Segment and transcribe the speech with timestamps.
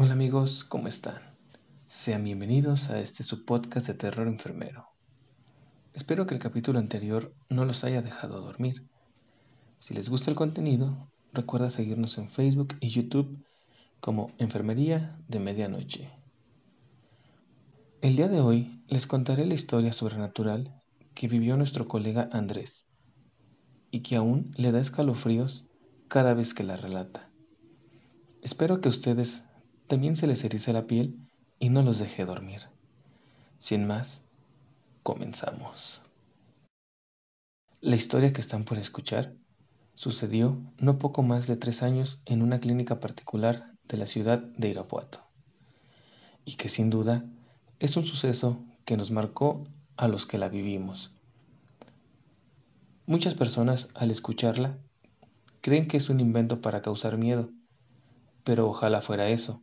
[0.00, 1.20] Hola amigos, ¿cómo están?
[1.88, 4.86] Sean bienvenidos a este subpodcast de terror enfermero.
[5.92, 8.86] Espero que el capítulo anterior no los haya dejado dormir.
[9.76, 13.44] Si les gusta el contenido, recuerda seguirnos en Facebook y YouTube
[13.98, 16.12] como Enfermería de Medianoche.
[18.00, 20.80] El día de hoy les contaré la historia sobrenatural
[21.14, 22.86] que vivió nuestro colega Andrés
[23.90, 25.64] y que aún le da escalofríos
[26.06, 27.28] cada vez que la relata.
[28.42, 29.42] Espero que ustedes
[29.88, 31.18] también se les erice la piel
[31.58, 32.60] y no los deje dormir.
[33.56, 34.22] Sin más,
[35.02, 36.02] comenzamos.
[37.80, 39.34] La historia que están por escuchar
[39.94, 44.68] sucedió no poco más de tres años en una clínica particular de la ciudad de
[44.68, 45.20] Irapuato,
[46.44, 47.24] y que sin duda
[47.80, 49.64] es un suceso que nos marcó
[49.96, 51.12] a los que la vivimos.
[53.06, 54.78] Muchas personas al escucharla
[55.62, 57.48] creen que es un invento para causar miedo,
[58.44, 59.62] pero ojalá fuera eso,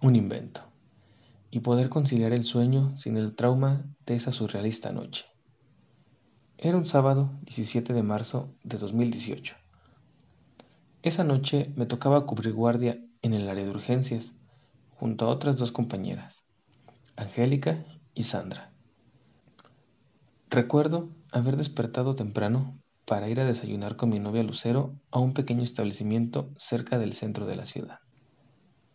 [0.00, 0.62] un invento,
[1.50, 5.26] y poder conciliar el sueño sin el trauma de esa surrealista noche.
[6.58, 9.56] Era un sábado 17 de marzo de 2018.
[11.02, 14.34] Esa noche me tocaba cubrir guardia en el área de urgencias,
[14.90, 16.44] junto a otras dos compañeras,
[17.16, 17.84] Angélica
[18.14, 18.72] y Sandra.
[20.50, 25.62] Recuerdo haber despertado temprano para ir a desayunar con mi novia Lucero a un pequeño
[25.62, 27.98] establecimiento cerca del centro de la ciudad.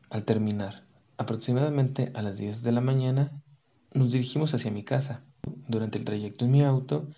[0.09, 0.88] Al terminar
[1.19, 3.43] Aproximadamente a las 10 de la mañana
[3.93, 5.25] nos dirigimos hacia mi casa.
[5.67, 7.09] Durante el trayecto en mi auto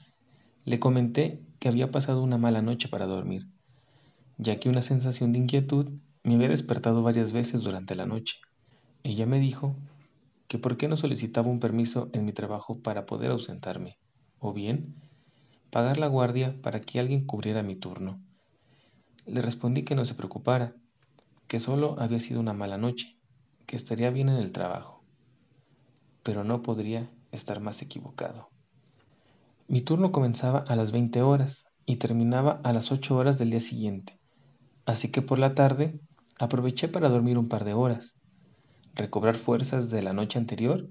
[0.66, 3.46] le comenté que había pasado una mala noche para dormir,
[4.40, 5.88] ya que una sensación de inquietud
[6.24, 8.38] me había despertado varias veces durante la noche.
[9.04, 9.76] Ella me dijo
[10.48, 14.00] que por qué no solicitaba un permiso en mi trabajo para poder ausentarme,
[14.40, 14.96] o bien
[15.70, 18.20] pagar la guardia para que alguien cubriera mi turno.
[19.28, 20.74] Le respondí que no se preocupara,
[21.48, 23.21] que solo había sido una mala noche
[23.72, 25.02] que estaría bien en el trabajo,
[26.24, 28.50] pero no podría estar más equivocado.
[29.70, 33.62] Mi turno comenzaba a las 20 horas y terminaba a las 8 horas del día
[33.62, 34.20] siguiente,
[34.86, 36.02] así que por la tarde
[36.38, 38.14] aproveché para dormir un par de horas,
[38.94, 40.90] recobrar fuerzas de la noche anterior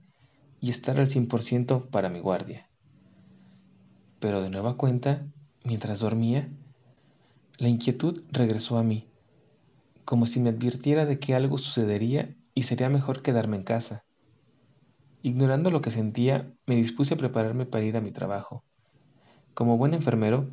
[0.62, 2.70] y estar al 100% para mi guardia.
[4.20, 5.26] Pero de nueva cuenta,
[5.64, 6.48] mientras dormía,
[7.58, 9.06] la inquietud regresó a mí,
[10.06, 14.04] como si me advirtiera de que algo sucedería y sería mejor quedarme en casa.
[15.22, 18.64] Ignorando lo que sentía, me dispuse a prepararme para ir a mi trabajo.
[19.54, 20.48] Como buen enfermero,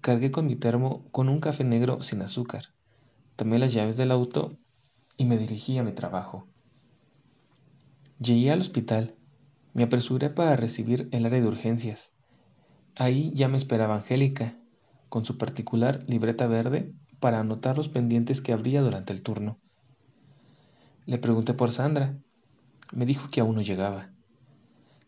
[0.00, 2.74] cargué con mi termo con un café negro sin azúcar,
[3.36, 4.56] tomé las llaves del auto
[5.16, 6.46] y me dirigí a mi trabajo.
[8.18, 9.14] Llegué al hospital,
[9.74, 12.12] me apresuré para recibir el área de urgencias.
[12.96, 14.58] Ahí ya me esperaba Angélica,
[15.08, 19.58] con su particular libreta verde para anotar los pendientes que habría durante el turno.
[21.06, 22.18] Le pregunté por Sandra.
[22.92, 24.10] Me dijo que aún no llegaba.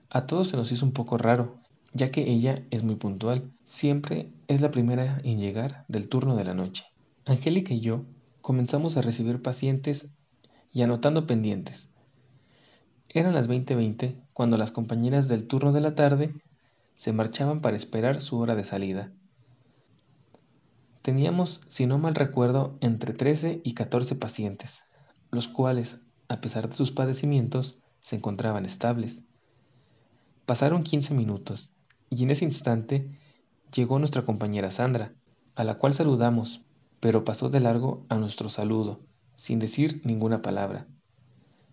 [0.08, 1.58] A todos se nos hizo un poco raro,
[1.92, 3.52] ya que ella es muy puntual.
[3.64, 6.86] Siempre es la primera en llegar del turno de la noche.
[7.26, 8.06] Angélica y yo
[8.40, 10.08] comenzamos a recibir pacientes
[10.72, 11.88] y anotando pendientes.
[13.10, 16.34] Eran las 20:20 cuando las compañeras del turno de la tarde
[16.94, 19.12] se marchaban para esperar su hora de salida.
[21.02, 24.84] Teníamos, si no mal recuerdo, entre 13 y 14 pacientes
[25.32, 25.98] los cuales,
[26.28, 29.22] a pesar de sus padecimientos, se encontraban estables.
[30.44, 31.72] Pasaron 15 minutos
[32.10, 33.18] y en ese instante
[33.72, 35.14] llegó nuestra compañera Sandra,
[35.54, 36.60] a la cual saludamos,
[37.00, 39.00] pero pasó de largo a nuestro saludo,
[39.36, 40.86] sin decir ninguna palabra,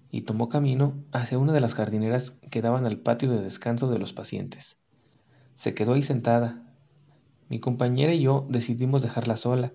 [0.10, 4.00] y tomó camino hacia una de las jardineras que daban al patio de descanso de
[4.00, 4.80] los pacientes.
[5.56, 6.64] Se quedó ahí sentada.
[7.50, 9.74] Mi compañera y yo decidimos dejarla sola,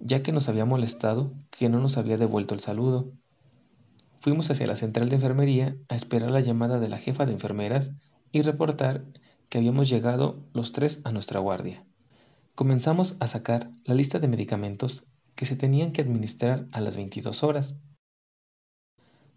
[0.00, 3.12] ya que nos había molestado que no nos había devuelto el saludo.
[4.18, 7.92] Fuimos hacia la central de enfermería a esperar la llamada de la jefa de enfermeras
[8.32, 9.04] y reportar
[9.48, 11.84] que habíamos llegado los tres a nuestra guardia.
[12.54, 17.42] Comenzamos a sacar la lista de medicamentos que se tenían que administrar a las 22
[17.42, 17.78] horas.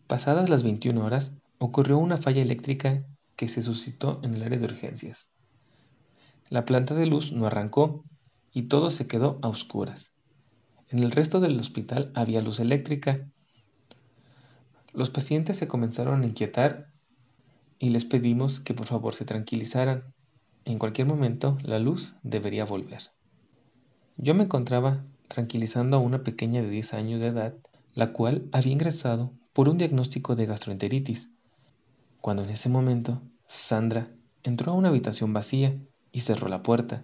[0.08, 3.06] Pasadas las 21 horas, ocurrió una falla eléctrica
[3.36, 5.30] que se suscitó en el área de urgencias.
[6.50, 8.04] La planta de luz no arrancó
[8.52, 10.14] y todo se quedó a oscuras.
[10.90, 13.30] En el resto del hospital había luz eléctrica.
[14.92, 16.90] Los pacientes se comenzaron a inquietar
[17.78, 20.16] y les pedimos que por favor se tranquilizaran.
[20.66, 23.12] En cualquier momento la luz debería volver.
[24.18, 27.54] Yo me encontraba tranquilizando a una pequeña de 10 años de edad,
[27.94, 31.32] la cual había ingresado por un diagnóstico de gastroenteritis,
[32.20, 34.10] cuando en ese momento Sandra
[34.42, 35.78] entró a una habitación vacía
[36.12, 37.04] y cerró la puerta.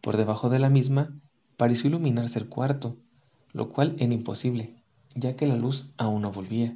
[0.00, 1.20] Por debajo de la misma
[1.60, 2.96] pareció iluminarse el cuarto,
[3.52, 4.82] lo cual era imposible,
[5.14, 6.74] ya que la luz aún no volvía.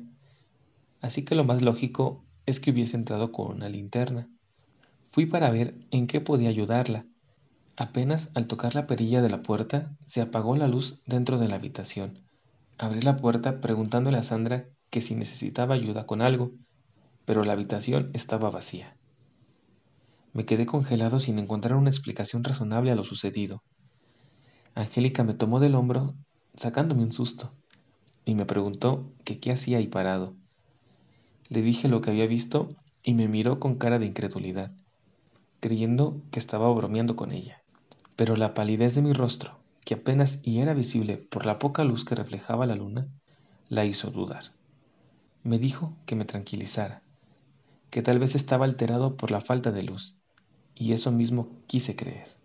[1.00, 4.28] Así que lo más lógico es que hubiese entrado con una linterna.
[5.08, 7.06] Fui para ver en qué podía ayudarla.
[7.78, 11.56] Apenas al tocar la perilla de la puerta, se apagó la luz dentro de la
[11.56, 12.18] habitación.
[12.76, 16.52] Abrí la puerta preguntándole a Sandra que si necesitaba ayuda con algo,
[17.24, 18.98] pero la habitación estaba vacía.
[20.34, 23.62] Me quedé congelado sin encontrar una explicación razonable a lo sucedido.
[24.76, 26.14] Angélica me tomó del hombro,
[26.56, 27.52] sacándome un susto,
[28.24, 30.34] y me preguntó que qué hacía ahí parado.
[31.48, 32.68] Le dije lo que había visto
[33.04, 34.72] y me miró con cara de incredulidad,
[35.60, 37.62] creyendo que estaba bromeando con ella.
[38.16, 42.04] Pero la palidez de mi rostro, que apenas y era visible por la poca luz
[42.04, 43.06] que reflejaba la luna,
[43.68, 44.44] la hizo dudar.
[45.44, 47.02] Me dijo que me tranquilizara,
[47.90, 50.16] que tal vez estaba alterado por la falta de luz,
[50.74, 52.43] y eso mismo quise creer.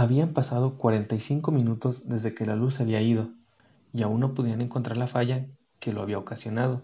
[0.00, 3.30] Habían pasado 45 minutos desde que la luz se había ido,
[3.92, 5.48] y aún no podían encontrar la falla
[5.80, 6.82] que lo había ocasionado.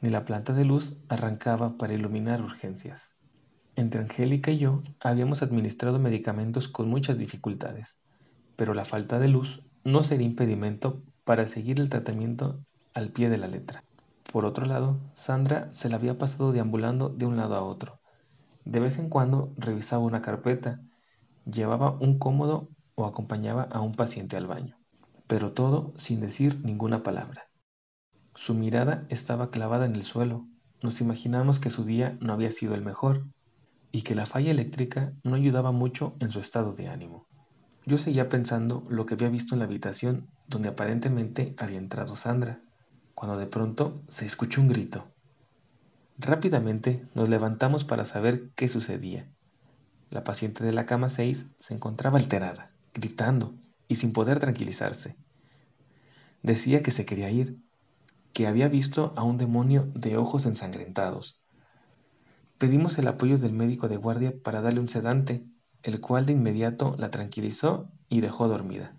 [0.00, 3.12] Ni la planta de luz arrancaba para iluminar urgencias.
[3.76, 7.98] Entre Angélica y yo habíamos administrado medicamentos con muchas dificultades,
[8.56, 12.58] pero la falta de luz no sería impedimento para seguir el tratamiento
[12.94, 13.84] al pie de la letra.
[14.32, 18.00] Por otro lado, Sandra se la había pasado deambulando de un lado a otro.
[18.64, 20.80] De vez en cuando revisaba una carpeta
[21.44, 24.76] llevaba un cómodo o acompañaba a un paciente al baño,
[25.26, 27.48] pero todo sin decir ninguna palabra.
[28.34, 30.46] Su mirada estaba clavada en el suelo.
[30.82, 33.26] Nos imaginamos que su día no había sido el mejor
[33.92, 37.28] y que la falla eléctrica no ayudaba mucho en su estado de ánimo.
[37.86, 42.60] Yo seguía pensando lo que había visto en la habitación donde aparentemente había entrado Sandra,
[43.14, 45.06] cuando de pronto se escuchó un grito.
[46.18, 49.30] Rápidamente nos levantamos para saber qué sucedía.
[50.14, 53.52] La paciente de la cama 6 se encontraba alterada, gritando
[53.88, 55.16] y sin poder tranquilizarse.
[56.40, 57.58] Decía que se quería ir,
[58.32, 61.40] que había visto a un demonio de ojos ensangrentados.
[62.58, 65.44] Pedimos el apoyo del médico de guardia para darle un sedante,
[65.82, 68.94] el cual de inmediato la tranquilizó y dejó dormida.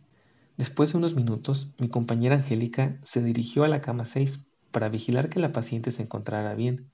[0.57, 5.29] Después de unos minutos, mi compañera Angélica se dirigió a la cama 6 para vigilar
[5.29, 6.89] que la paciente se encontrara bien.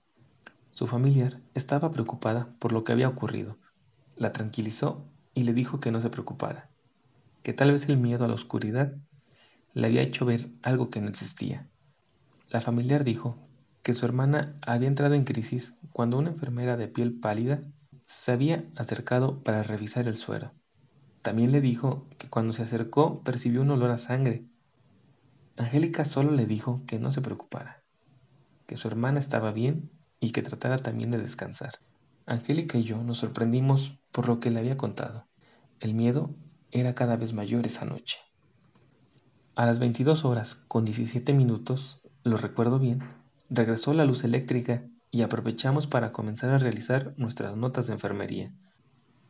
[0.69, 3.57] Su familiar estaba preocupada por lo que había ocurrido
[4.21, 5.03] la tranquilizó
[5.33, 6.69] y le dijo que no se preocupara,
[7.41, 8.93] que tal vez el miedo a la oscuridad
[9.73, 11.67] le había hecho ver algo que no existía.
[12.51, 13.37] La familiar dijo
[13.81, 17.63] que su hermana había entrado en crisis cuando una enfermera de piel pálida
[18.05, 20.51] se había acercado para revisar el suero.
[21.23, 24.45] También le dijo que cuando se acercó percibió un olor a sangre.
[25.57, 27.81] Angélica solo le dijo que no se preocupara,
[28.67, 29.89] que su hermana estaba bien
[30.19, 31.79] y que tratara también de descansar.
[32.25, 35.27] Angélica y yo nos sorprendimos por lo que le había contado.
[35.79, 36.35] El miedo
[36.71, 38.19] era cada vez mayor esa noche.
[39.55, 42.99] A las 22 horas con 17 minutos, lo recuerdo bien,
[43.49, 48.53] regresó la luz eléctrica y aprovechamos para comenzar a realizar nuestras notas de enfermería.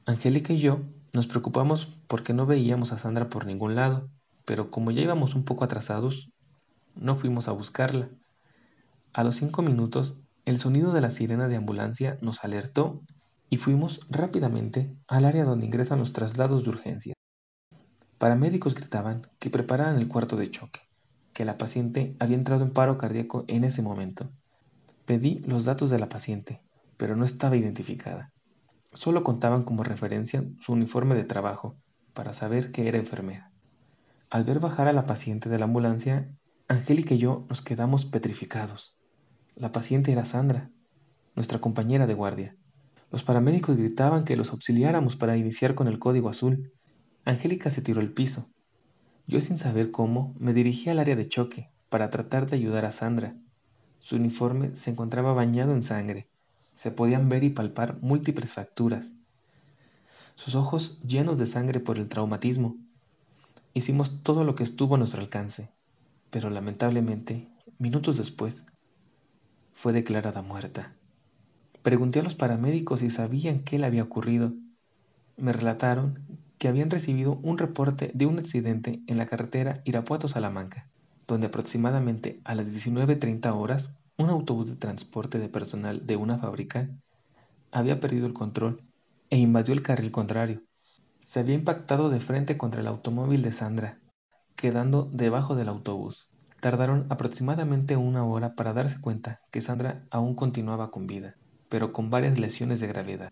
[0.06, 0.82] Angélica y yo
[1.14, 4.10] nos preocupamos porque no veíamos a Sandra por ningún lado,
[4.46, 6.32] pero como ya íbamos un poco atrasados,
[6.96, 8.10] no fuimos a buscarla.
[9.14, 13.04] A los cinco minutos, el sonido de la sirena de ambulancia nos alertó
[13.50, 17.14] y fuimos rápidamente al área donde ingresan los traslados de urgencia.
[18.18, 20.82] Paramédicos gritaban que prepararan el cuarto de choque,
[21.34, 24.32] que la paciente había entrado en paro cardíaco en ese momento.
[25.06, 26.62] Pedí los datos de la paciente,
[26.98, 28.32] pero no estaba identificada.
[28.94, 31.78] Solo contaban como referencia su uniforme de trabajo
[32.14, 33.52] para saber que era enfermera.
[34.30, 36.30] Al ver bajar a la paciente de la ambulancia,
[36.68, 38.96] Angélica y yo nos quedamos petrificados.
[39.62, 40.72] La paciente era Sandra,
[41.36, 42.56] nuestra compañera de guardia.
[43.12, 46.74] Los paramédicos gritaban que los auxiliáramos para iniciar con el código azul.
[47.26, 48.50] Angélica se tiró al piso.
[49.28, 52.92] Yo sin saber cómo me dirigí al área de choque para tratar de ayudar a
[52.92, 53.36] Sandra.
[54.00, 56.28] Su uniforme se encontraba bañado en sangre.
[56.74, 59.14] Se podían ver y palpar múltiples fracturas.
[60.34, 62.78] Sus ojos llenos de sangre por el traumatismo.
[63.76, 65.70] Hicimos todo lo que estuvo a nuestro alcance,
[66.32, 68.66] pero lamentablemente, minutos después,
[69.72, 70.94] fue declarada muerta.
[71.84, 74.54] Pregunté a los paramédicos si sabían qué le había ocurrido.
[75.38, 76.20] Me relataron
[76.58, 80.88] que habían recibido un reporte de un accidente en la carretera Irapuato-Salamanca,
[81.28, 86.90] donde aproximadamente a las 19.30 horas un autobús de transporte de personal de una fábrica
[87.72, 88.84] había perdido el control
[89.32, 90.62] e invadió el carril contrario.
[91.20, 94.00] Se había impactado de frente contra el automóvil de Sandra,
[94.56, 96.31] quedando debajo del autobús.
[96.62, 101.36] Tardaron aproximadamente una hora para darse cuenta que Sandra aún continuaba con vida
[101.72, 103.32] pero con varias lesiones de gravedad.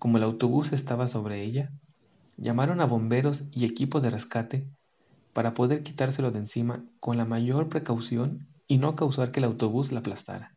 [0.00, 1.70] Como el autobús estaba sobre ella,
[2.36, 4.66] llamaron a bomberos y equipo de rescate,
[5.32, 9.92] para poder quitárselo de encima con la mayor precaución y no causar que el autobús
[9.92, 10.56] la aplastara.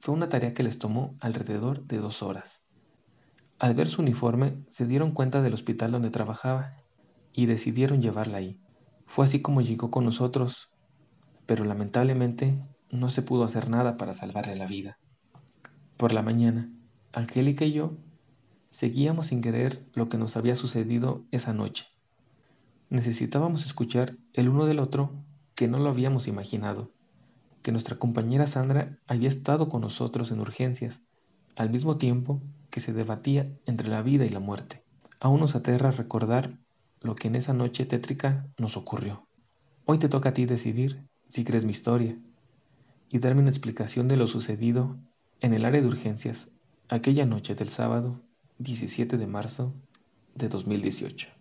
[0.00, 2.60] Fue una tarea que les tomó alrededor de dos horas.
[3.58, 6.74] Al ver su uniforme, se dieron cuenta del hospital donde trabajaba
[7.32, 8.60] y decidieron llevarla ahí.
[9.06, 10.68] Fue así como llegó con nosotros,
[11.48, 14.98] pero lamentablemente no se pudo hacer nada para salvarle la vida.
[15.96, 16.70] Por la mañana,
[17.14, 17.96] Angélica y yo
[18.68, 21.86] seguíamos sin querer lo que nos había sucedido esa noche.
[22.90, 25.10] Necesitábamos escuchar el uno del otro
[25.54, 26.92] que no lo habíamos imaginado,
[27.62, 31.00] que nuestra compañera Sandra había estado con nosotros en urgencias,
[31.56, 34.84] al mismo tiempo que se debatía entre la vida y la muerte.
[35.18, 36.58] Aún nos aterra recordar
[37.00, 39.26] lo que en esa noche tétrica nos ocurrió.
[39.86, 42.18] Hoy te toca a ti decidir si crees mi historia
[43.10, 44.98] y darme una explicación de lo sucedido
[45.40, 46.50] en el área de urgencias
[46.88, 48.20] aquella noche del sábado
[48.58, 49.74] 17 de marzo
[50.34, 51.37] de 2018.